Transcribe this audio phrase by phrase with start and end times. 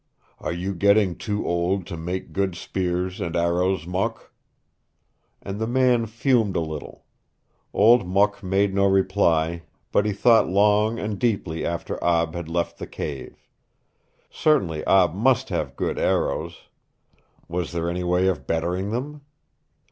[0.39, 4.33] Are you getting too old to make good spears and arrows, Mok?"
[5.43, 7.05] And the man fumed a little.
[7.71, 9.61] Old Mok made no reply,
[9.91, 13.47] but he thought long and deeply after Ab had left the cave.
[14.31, 16.61] Certainly Ab must have good arrows!
[17.47, 19.21] Was there any way of bettering them?